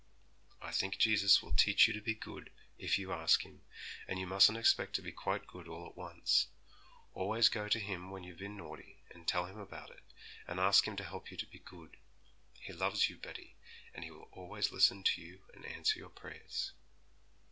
[0.63, 3.61] 'I think Jesus will teach you to be good, if you ask Him,
[4.07, 6.47] and you mustn't expect to be quite good all at once;
[7.13, 10.01] always go to Him when you've been naughty, and tell Him about it,
[10.47, 11.97] and ask Him to help you to be good.
[12.59, 13.57] He loves you, Betty,
[13.93, 16.71] and He will always listen to you and answer your prayers.'